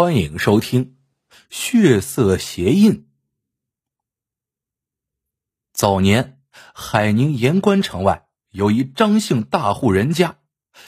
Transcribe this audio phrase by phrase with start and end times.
[0.00, 0.96] 欢迎收听
[1.50, 2.92] 《血色鞋印》。
[5.74, 6.40] 早年，
[6.72, 10.38] 海宁盐官城外有一张姓大户人家，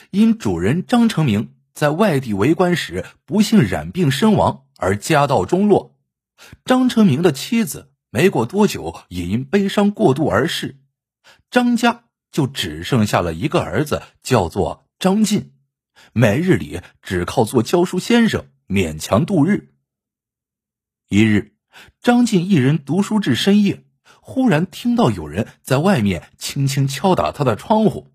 [0.09, 5.95] 因主人张成明在外地为官时不幸染病身亡，而家道中落。
[6.65, 10.79] 张成明的妻子没过多久也因悲伤过度而逝，
[11.51, 15.53] 张家就只剩下了一个儿子，叫做张进，
[16.13, 19.73] 每日里只靠做教书先生勉强度日。
[21.07, 21.55] 一日，
[22.01, 23.85] 张晋一人读书至深夜。
[24.25, 28.13] 忽然听到有人在外面轻轻敲打他的窗户，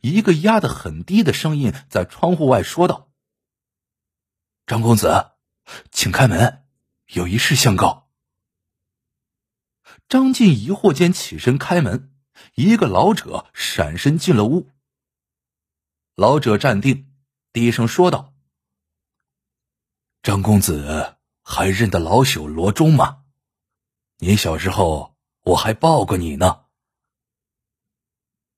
[0.00, 3.10] 一个压得很低的声音在窗户外说道
[4.64, 5.32] ：“张公子，
[5.90, 6.64] 请开门，
[7.08, 8.08] 有一事相告。”
[10.08, 12.12] 张晋疑惑间起身开门，
[12.54, 14.70] 一个老者闪身进了屋。
[16.14, 17.12] 老者站定，
[17.52, 18.34] 低声说道
[20.22, 23.22] ：“张公子还认得老朽罗忠吗？
[24.18, 25.08] 你小时候……”
[25.42, 26.64] 我还抱过你呢。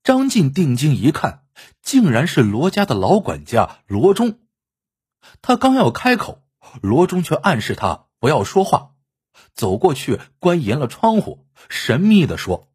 [0.03, 1.47] 张进定睛一看，
[1.81, 4.41] 竟然是罗家的老管家罗忠。
[5.41, 6.43] 他刚要开口，
[6.83, 8.97] 罗忠却暗示他不要说话，
[9.55, 12.69] 走过去关严了窗户，神秘的说：“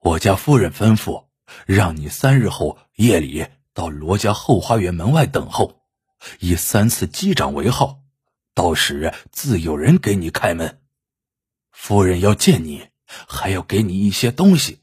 [0.00, 1.26] 我家夫人吩咐，
[1.66, 5.85] 让你三日后夜里到罗家后花园门外等候，
[6.40, 8.02] 以三次击掌为号，
[8.54, 10.80] 到时自有人给你开门。”
[11.72, 14.80] 夫人要见你，还要给你一些东西。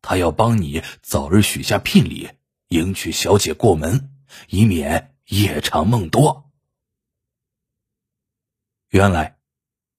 [0.00, 2.30] 他要帮你早日许下聘礼，
[2.68, 4.10] 迎娶小姐过门，
[4.48, 6.50] 以免夜长梦多。
[8.90, 9.38] 原来，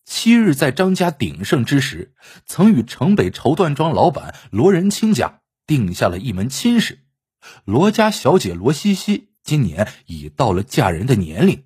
[0.06, 2.14] 七日在张家鼎盛之时，
[2.46, 7.06] 曾与城北绸缎庄老板罗仁清家定下了一门亲事。
[7.64, 11.66] 罗家小姐罗西西今年已到了嫁人的年龄，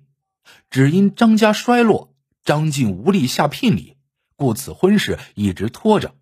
[0.68, 3.96] 只因张家衰落，张晋无力下聘礼。
[4.34, 6.14] 故此婚事一直拖着。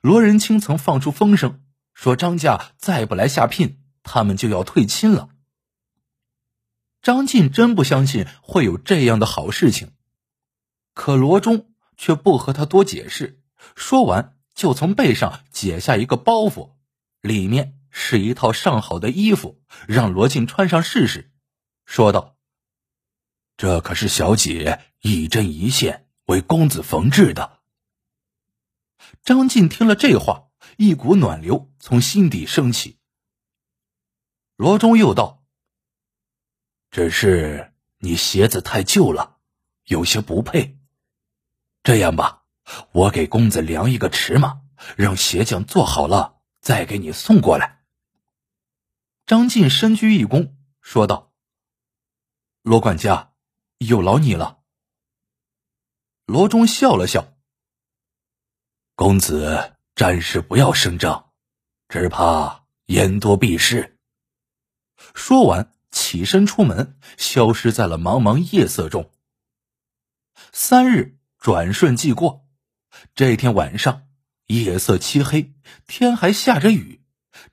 [0.00, 1.60] 罗仁清曾放出风声，
[1.94, 5.28] 说张家再不来下聘，他们就要退亲了。
[7.00, 9.92] 张晋真不相信会有这样的好事情，
[10.94, 13.40] 可罗忠却不和他多解释，
[13.76, 16.72] 说完就从背上解下一个包袱，
[17.20, 21.32] 里面是一套上好的衣服，让罗晋穿上试试，
[21.84, 22.36] 说道
[23.58, 27.60] ：“这可是小姐一针一线。”为公子缝制的。
[29.22, 32.98] 张晋听了这话，一股暖流从心底升起。
[34.56, 35.42] 罗中又道
[36.92, 39.38] ：“只是你鞋子太旧了，
[39.86, 40.78] 有些不配。
[41.82, 42.42] 这样吧，
[42.92, 44.60] 我给公子量一个尺码，
[44.98, 47.77] 让鞋匠做好了再给你送过来。”
[49.28, 51.34] 张晋深鞠一躬，说道
[52.64, 53.34] ：“罗管家，
[53.76, 54.60] 有劳你了。”
[56.24, 57.36] 罗忠笑了笑
[58.96, 61.32] ：“公子暂时不要声张，
[61.90, 63.98] 只怕言多必失。”
[65.14, 69.12] 说完，起身出门，消失在了茫茫夜色中。
[70.54, 72.46] 三日转瞬即过，
[73.14, 74.08] 这天晚上，
[74.46, 75.52] 夜色漆黑，
[75.86, 77.04] 天还下着雨。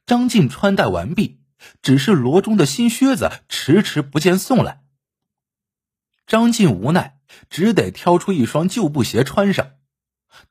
[0.06, 1.42] 张晋穿戴完毕，
[1.82, 4.84] 只是罗中的新靴子迟迟不见送来。
[6.26, 7.14] 张晋无奈。
[7.50, 9.72] 只得挑出一双旧布鞋穿上，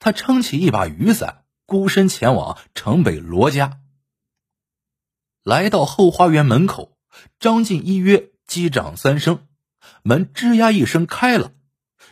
[0.01, 3.81] 他撑起一把雨伞，孤身前往城北罗家。
[5.43, 6.99] 来到后花园门口，
[7.39, 9.47] 张晋一约击掌三声，
[10.03, 11.53] 门吱呀一声开了，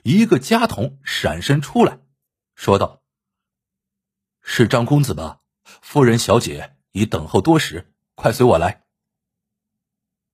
[0.05, 1.99] 一个家童闪身出来，
[2.55, 3.03] 说道
[4.41, 5.41] ：“是张公子吧？
[5.65, 8.85] 夫人、小姐已等候多时，快随我来。”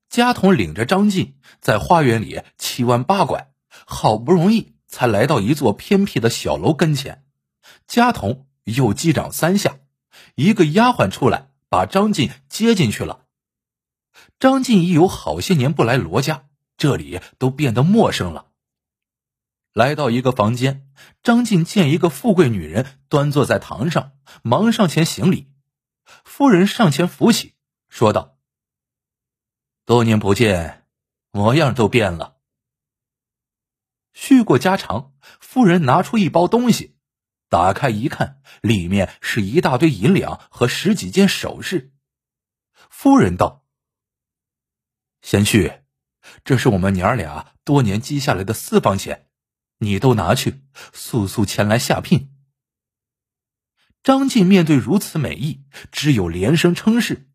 [0.09, 3.53] 家童领着张晋在花园里七弯八拐。
[3.91, 7.25] 好不容易才来到一座偏僻的小楼跟前，
[7.87, 9.79] 家童又击掌三下，
[10.35, 13.27] 一个丫鬟出来把张晋接进去了。
[14.39, 16.47] 张晋已有好些年不来罗家，
[16.77, 18.47] 这里都变得陌生了。
[19.73, 20.89] 来到一个房间，
[21.23, 24.13] 张晋见一个富贵女人端坐在堂上，
[24.43, 25.49] 忙上前行礼。
[26.25, 27.55] 夫人上前扶起，
[27.89, 28.38] 说道
[29.89, 30.87] ：“多年不见，
[31.31, 32.37] 模样都变了。”
[34.13, 36.99] 叙过家常，夫人拿出一包东西，
[37.49, 41.95] 打开一看，里面是一大堆银两和十几件首饰。
[42.91, 43.65] 夫人道
[45.23, 45.81] ：“贤婿，
[46.45, 49.31] 这是我们娘儿俩多年积下来的私房钱，
[49.79, 50.61] 你都拿去，
[50.93, 52.31] 速速前来下聘。”
[54.05, 57.31] 张晋面对如此美意，只有连声称是。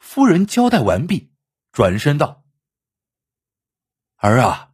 [0.00, 1.31] 夫人交代完毕，
[1.72, 2.44] 转身道。
[4.16, 4.70] 儿啊，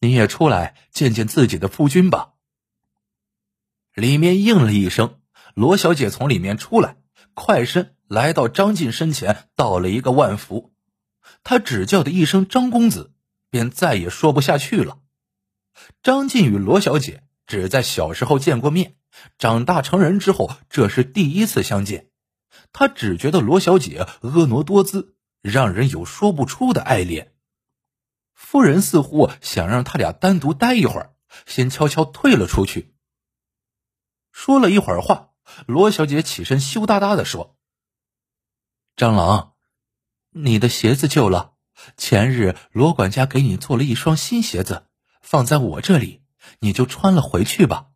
[0.00, 2.32] 你也出来见见自己的夫君吧。”
[3.94, 5.20] 里面应了一声，
[5.54, 6.96] 罗小姐从里面出来，
[7.34, 10.74] 快身来到张晋身前，道了一个万福。
[11.42, 13.14] 他只叫的一声“张公子”，
[13.50, 15.00] 便再也说不下去了。
[16.02, 18.96] 张晋与罗小姐只在小时候见过面，
[19.38, 22.10] 长大成人之后，这是第一次相见。
[22.72, 25.15] 他只觉得罗小姐婀娜多姿，
[25.50, 27.34] 让人有说不出的爱恋。
[28.34, 31.14] 夫人似乎想让他俩单独待一会儿，
[31.46, 32.94] 先悄悄退了出去。
[34.32, 35.30] 说了一会儿话，
[35.66, 37.56] 罗小姐起身羞答答的说
[38.96, 39.54] ：“张郎，
[40.30, 41.54] 你的鞋子旧了，
[41.96, 44.88] 前日罗管家给你做了一双新鞋子，
[45.22, 46.22] 放在我这里，
[46.58, 47.88] 你就穿了回去吧。”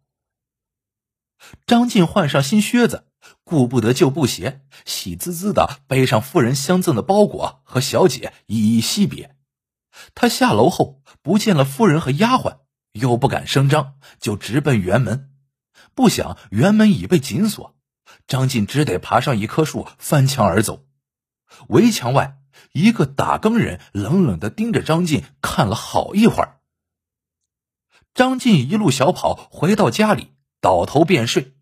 [1.66, 3.09] 张晋换上新靴子，
[3.50, 9.34] 顾不得旧布鞋，喜滋滋的背上夫人相赠的包裹，和小姐依依惜别。
[10.14, 12.58] 他下楼后不见了夫人和丫鬟，
[12.92, 15.32] 又不敢声张，就直奔园门。
[15.96, 17.74] 不想园门已被紧锁，
[18.28, 20.86] 张晋只得爬上一棵树，翻墙而走。
[21.70, 22.38] 围墙外，
[22.72, 26.60] 一个打更人冷冷的盯着张晋看了好一会儿。
[28.14, 31.56] 张晋一路小跑回到家里，倒头便睡。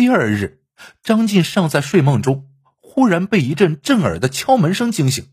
[0.00, 0.64] 第二日，
[1.02, 2.48] 张晋尚在睡梦中，
[2.80, 5.30] 忽然被一阵震耳的敲门声惊醒。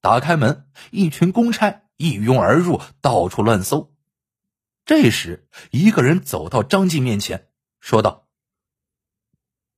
[0.00, 3.94] 打开门，一群公差一拥而入，到处乱搜。
[4.86, 8.26] 这时，一个人走到张晋面前，说道：“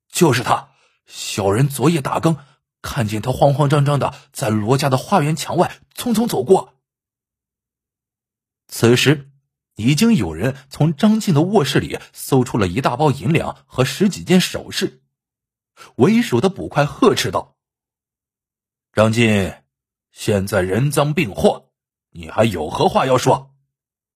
[0.08, 0.68] 就是他，
[1.06, 2.36] 小人昨夜打更，
[2.82, 6.76] 看见他慌慌张张的在罗家的花园墙外匆匆走过。”
[8.70, 9.29] 此时，
[9.80, 15.02] 已经有人从张晋的卧室里搜出了一大包银两和十几件首饰。
[15.96, 17.56] 为首的捕快呵斥道
[18.92, 19.54] ：“张晋，
[20.12, 21.70] 现在人赃并获，
[22.10, 23.54] 你还有何话要说？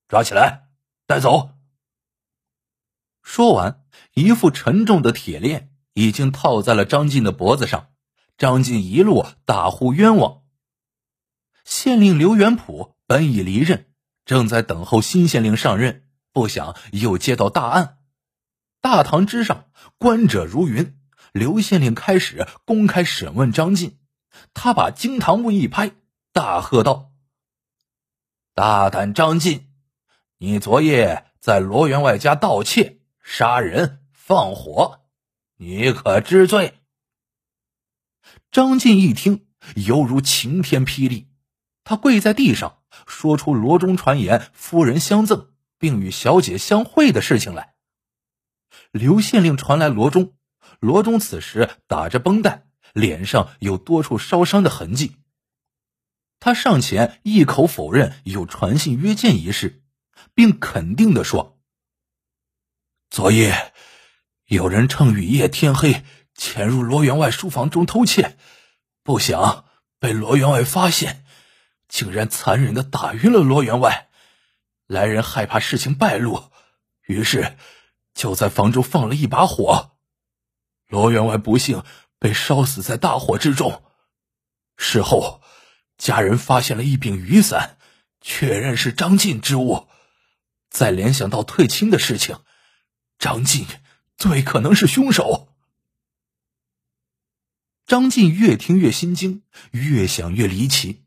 [0.06, 0.68] 抓起来！”
[1.08, 1.50] 带走。
[3.22, 3.82] 说完，
[4.12, 7.88] 一副沉重的铁链已经套在了张晋的脖子上。
[8.36, 10.42] 张晋一路大呼冤枉。
[11.64, 13.93] 县令刘元普本已离任，
[14.24, 17.98] 正在等候新县令上任，不想又接到大案。
[18.80, 20.98] 大堂之上，观者如云。
[21.32, 23.98] 刘县令开始公开审问张晋，
[24.52, 25.90] 他把惊堂木一拍，
[26.32, 27.10] 大喝道
[28.54, 29.68] ：“大胆张晋！”
[30.38, 35.00] 你昨夜在罗员外家盗窃、杀人、放火，
[35.56, 36.74] 你可知罪？
[38.52, 41.28] 张晋一听，犹如晴天霹雳，
[41.84, 47.74] 他跪在地上，说出罗中传言夫人相赠，并与小姐相会的事情来。
[48.90, 50.34] 刘县令传来罗中，
[50.80, 55.16] 罗中此时打着绷带，脸上有多处烧伤的痕迹。
[56.40, 59.82] 他上前一口否认有传信约见一事。
[60.34, 61.58] 并肯定的说
[63.10, 63.72] ：“昨夜
[64.46, 66.04] 有人趁雨夜天黑
[66.34, 68.36] 潜入罗员外书房中偷窃，
[69.02, 69.64] 不想
[69.98, 71.23] 被罗员外发现，
[71.94, 74.08] 竟然残忍的打晕了罗员外。
[74.88, 76.50] 来人害怕事情败露，
[77.02, 77.56] 于是
[78.14, 79.92] 就在房中放了一把火。
[80.88, 81.84] 罗员外不幸
[82.18, 83.84] 被烧死在大火之中。
[84.76, 85.40] 事后，
[85.96, 87.78] 家人发现了一柄雨伞，
[88.20, 89.86] 确认是张晋之物。”
[90.68, 92.40] 再联想到退亲的事情，
[93.20, 93.68] 张晋
[94.16, 95.54] 最可能是凶手。
[97.86, 101.03] 张晋越听越心惊，越想越离奇。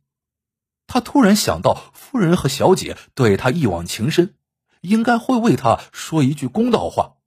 [0.88, 4.36] 他突然想到，夫人和小姐对他一往情深，
[4.82, 7.18] 应该会为他说一句公道话。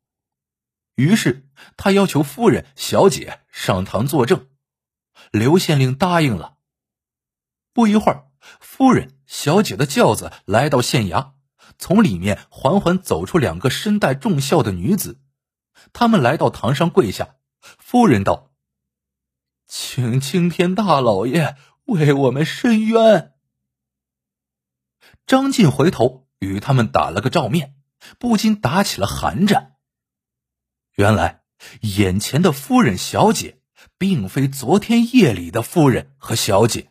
[0.95, 4.49] 于是他要求夫人、小姐上堂作证。
[5.31, 6.57] 刘县令答应了。
[7.73, 8.25] 不一会儿，
[8.59, 11.33] 夫人、小姐的轿子来到县衙。
[11.79, 15.21] 从里面缓缓走出两个身带重孝的女子，
[15.93, 17.37] 他们来到堂上跪下。
[17.61, 18.51] 夫人道
[19.69, 23.30] ：“请青天大老爷为我们伸冤。”
[25.31, 27.77] 张晋回头与他们打了个照面，
[28.19, 29.77] 不禁打起了寒战。
[30.97, 31.45] 原来
[31.83, 33.61] 眼前的夫人、小姐，
[33.97, 36.91] 并非昨天夜里的夫人和小姐。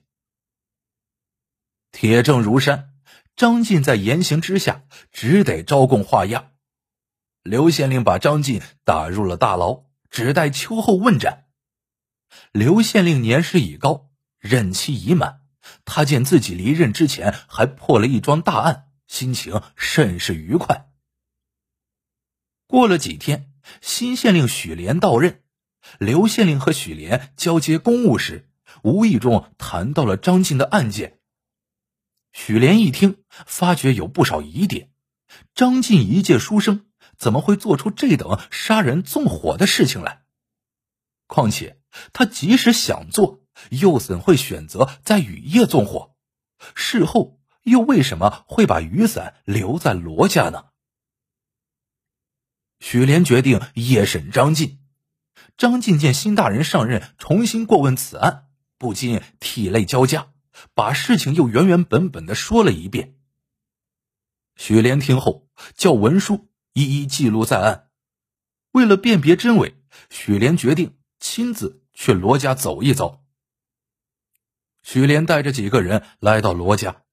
[1.92, 2.94] 铁证如山。
[3.36, 6.54] 张晋在严刑之下，只得招供画押。
[7.44, 11.50] 刘县令把张晋打入了大牢，只待秋后问斩。
[12.54, 15.39] 刘县令年事已高，任期已满，
[15.86, 20.90] 他见自己离任之前还破了一桩大案，心情甚是愉快。
[22.68, 25.42] 过了几天，新县令许连到任，
[25.98, 28.50] 刘县令和许连交接公务时，
[28.84, 31.20] 无意中谈到了张晋的案件。
[32.32, 34.92] 许莲一听，发觉有不少疑点：
[35.56, 36.86] 张晋一介书生，
[37.18, 40.24] 怎么会做出这等杀人纵火的事情来？
[41.26, 41.80] 况且
[42.14, 43.39] 他即使想做，
[43.70, 46.16] 又怎会选择在雨夜纵火？
[46.76, 50.66] 事后又为什么会把雨伞留在罗家呢？
[52.80, 54.80] 许莲决定夜审张晋。
[55.58, 58.48] 张晋见新大人上任，重新过问此案，
[58.78, 60.32] 不禁涕泪交加，
[60.74, 63.18] 把事情又原原本本的说了一遍。
[64.56, 67.90] 许莲听后，叫文书一一记录在案。
[68.72, 69.76] 为了辨别真伪，
[70.10, 73.19] 许莲决定亲自去罗家走一走。
[74.82, 77.04] 许莲带着几个人来到罗家，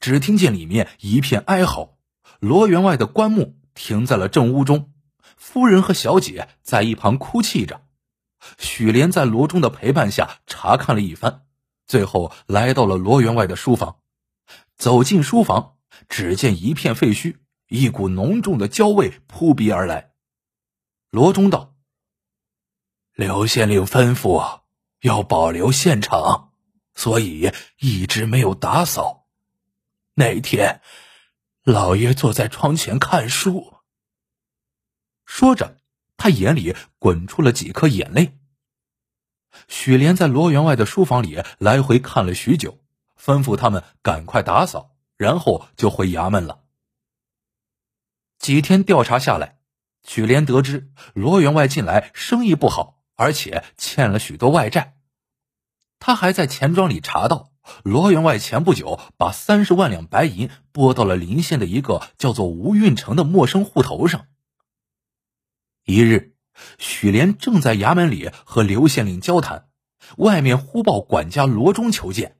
[0.00, 1.98] 只听见里面一片哀嚎，
[2.40, 4.92] 罗员外的棺木停在了正屋中，
[5.36, 7.82] 夫人和小姐在一旁哭泣着。
[8.58, 11.42] 许莲在罗中的陪伴下查看了一番，
[11.86, 13.96] 最后来到了罗员外的书房。
[14.76, 15.76] 走进书房，
[16.08, 17.36] 只见一片废墟，
[17.68, 20.12] 一股浓重的焦味扑鼻而来。
[21.10, 21.74] 罗中道
[23.16, 24.60] ：“刘县令吩咐
[25.00, 26.52] 要保留现场，
[26.96, 29.28] 所以一直没有打扫。
[30.14, 30.80] 那天，
[31.62, 33.74] 老爷坐在窗前看书。”
[35.24, 35.78] 说着。
[36.18, 38.38] 他眼里滚出了几颗眼泪。
[39.68, 42.80] 许莲在罗员外的书房里来回看了许久，
[43.20, 46.64] 吩咐他们赶快打扫，然后就回衙门了。
[48.38, 49.58] 几天调查下来，
[50.04, 54.95] 许莲得知罗员外近来生意不好，而且欠了许多外债。
[55.98, 57.50] 他还在钱庄里查到，
[57.82, 64.26] 罗员外前不久把三十万两白银拨到了临县的一个叫做吴运成的陌生户头上。
[65.84, 66.34] 一日，
[66.78, 69.68] 许莲正在衙门里和刘县令交谈，
[70.16, 72.38] 外面忽报管家罗中求见。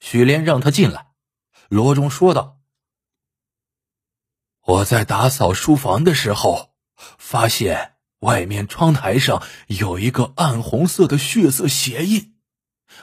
[0.00, 1.08] 许莲让他进来。
[1.68, 2.60] 罗中说道
[4.64, 12.34] ：“我在打扫书房的时候，发现外面窗台上有一个暗红色的血色鞋印，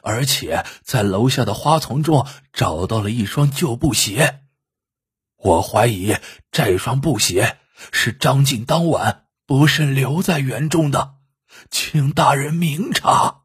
[0.01, 4.41] 而且在楼下的花丛中找到了一双旧布鞋。
[5.37, 6.15] 我怀疑
[6.51, 7.57] 这双布鞋。”
[7.91, 11.15] 是张晋当晚不慎留在园中的，
[11.69, 13.41] 请大人明察。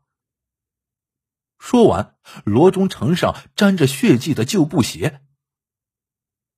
[1.59, 5.21] 说完，罗中呈上沾着血迹的旧布鞋。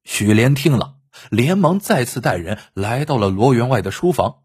[0.04, 0.99] 许莲听了，
[1.31, 4.41] 连忙再次带人来到了罗员外的书房。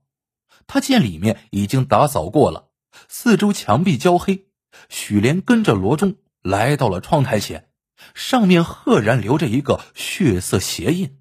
[0.68, 2.70] 他见里面已经打扫过了，
[3.08, 4.48] 四周墙壁焦黑。
[4.90, 7.72] 许莲跟着罗中来到了窗台前，
[8.14, 11.20] 上面赫然留着一个血色鞋印。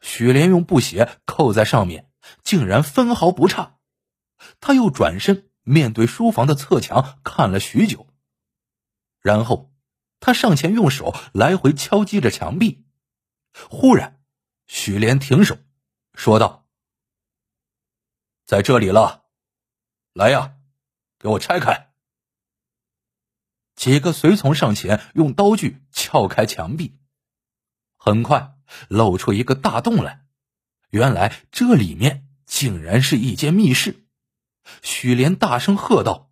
[0.00, 2.10] 许莲用布鞋扣在上面，
[2.44, 3.78] 竟然分毫不差。
[4.60, 8.06] 他又转身面对书房的侧墙看了许久，
[9.20, 9.72] 然后
[10.20, 12.86] 他上前用手来回敲击着墙壁。
[13.68, 14.20] 忽然，
[14.68, 15.58] 许莲停手，
[16.14, 16.67] 说道
[18.48, 19.26] ：“在这里了，
[20.14, 20.56] 来呀，
[21.18, 21.92] 给我拆开。”
[23.76, 26.98] 几个随从上前用刀具撬开墙壁，
[27.98, 28.54] 很快。
[28.88, 30.26] 露出一个大洞来，
[30.90, 34.06] 原来这里面竟然是一间密室。
[34.82, 36.30] 许莲大声喝道：“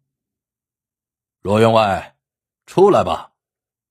[1.41, 2.19] 罗员外，
[2.67, 3.33] 出来吧，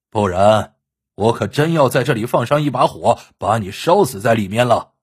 [0.09, 0.77] 不然
[1.15, 4.93] 我可真要在这里放上一把火，把你烧死在里面了。”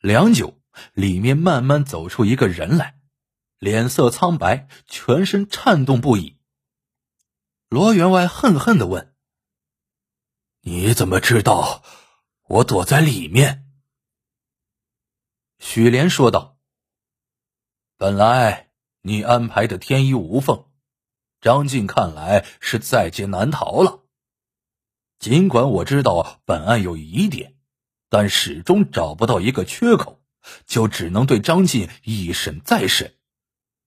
[0.00, 0.58] 良久，
[0.92, 3.00] 里面慢慢走出一个人来，
[3.58, 6.38] 脸色苍白，全身颤动不已。
[7.68, 9.14] 罗员外恨恨的问。
[10.60, 11.82] 你怎么知道
[12.48, 13.70] 我躲在里面？
[15.58, 16.58] 许莲说道
[17.96, 18.70] ：“本来
[19.02, 20.66] 你安排的天衣无缝，
[21.40, 24.04] 张晋看来是在劫难逃了。
[25.18, 27.56] 尽管我知道本案有疑点，
[28.08, 30.23] 但始终找不到一个缺口，
[30.66, 33.14] 就只能对张晋一审再审。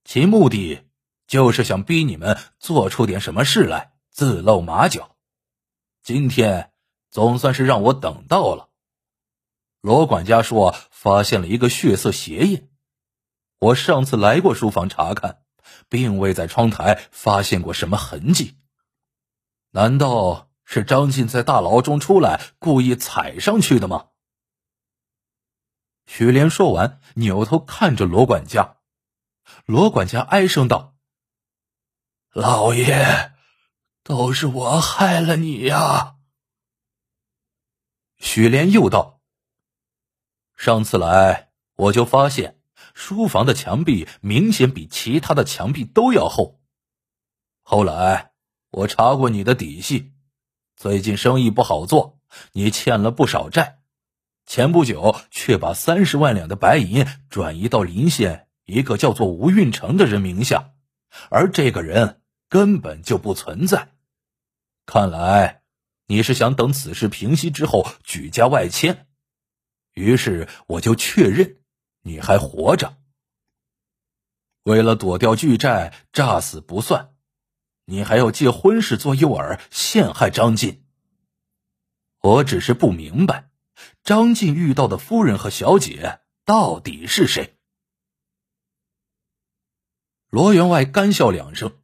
[0.04, 0.80] 其目的
[1.26, 5.16] 就是想逼你们做出点什么事来，自露马脚。”
[6.02, 6.72] 今天
[7.10, 8.70] 总算是让我等到了。
[9.80, 12.68] 罗管家说发现了一个血色鞋印，
[13.58, 15.42] 我上次来过书房查看，
[15.88, 18.56] 并未在窗台发现过什么痕迹。
[19.70, 24.06] 难道是张晋在大牢中出来故意踩上去的吗？
[26.08, 28.78] 许莲说完，扭头看着罗管家。
[29.66, 30.96] 罗管家哀声道
[32.32, 33.34] ：“老爷。”
[34.02, 36.16] 都是我害了你呀！
[38.16, 39.20] 许莲又道
[40.56, 42.58] ：“上次来，我就发现
[42.94, 46.58] 书房的墙壁明显比其他的墙壁都要厚。
[47.60, 48.32] 后来
[48.70, 50.14] 我查过你的底细，
[50.74, 52.18] 最近生意不好做，
[52.52, 53.77] 你欠了不少债。
[54.48, 60.70] 前不久，却把三十万两的白银转移到临县一个叫做吴运成的人名下，
[61.28, 63.90] 而这个人根本就不存在。
[64.86, 65.60] 看来
[66.06, 69.06] 你是想等此事平息之后举家外迁，
[69.92, 71.58] 于是我就确认
[72.00, 72.96] 你还活着。
[74.62, 77.10] 为了躲掉巨债，诈死不算，
[77.84, 80.86] 你还要借婚事做诱饵陷害张晋。
[82.22, 83.50] 我只是不明白。
[84.02, 87.58] 张晋遇到的夫人和小姐到底是谁？
[90.28, 91.80] 罗员外干笑两声。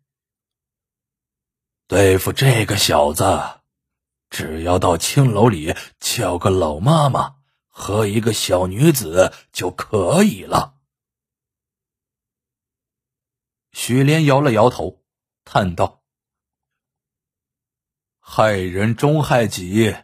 [1.86, 3.60] 对付这个小子，
[4.30, 7.36] 只要到青楼里叫个老妈妈
[7.68, 10.78] 和一个小女子就可以了。
[13.72, 15.02] 许莲摇了摇头，
[15.44, 16.02] 叹道
[18.20, 19.94] ：“害人终害己，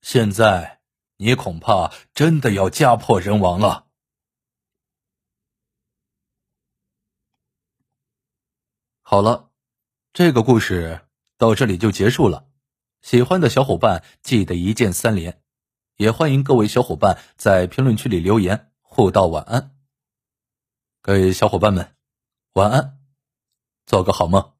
[0.00, 0.77] 现在。”
[1.20, 3.86] 你恐怕真的要家破人亡了。
[9.02, 9.50] 好了，
[10.12, 12.48] 这个故事到这里就结束了。
[13.00, 15.42] 喜欢的小伙伴记得一键三连，
[15.96, 19.76] 也欢迎各位小伙伴在评论区里留言互道晚安。
[21.02, 21.96] 各位小伙伴们，
[22.52, 23.00] 晚安，
[23.86, 24.57] 做个好梦。